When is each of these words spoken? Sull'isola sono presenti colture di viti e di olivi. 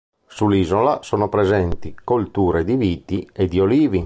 Sull'isola 0.25 1.03
sono 1.03 1.29
presenti 1.29 1.95
colture 2.03 2.63
di 2.63 2.75
viti 2.75 3.29
e 3.31 3.45
di 3.47 3.59
olivi. 3.59 3.99